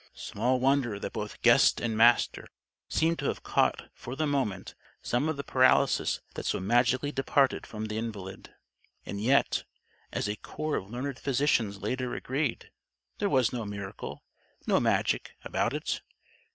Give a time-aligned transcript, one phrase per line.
[0.15, 2.47] Small wonder that both guest and Master
[2.89, 7.67] seemed to have caught, for the moment, some of the paralysis that so magically departed
[7.67, 8.51] from the invalid!
[9.05, 9.63] And yet
[10.11, 12.71] as a corps of learned physicians later agreed
[13.19, 14.23] there was no miracle
[14.65, 16.01] no magic about it.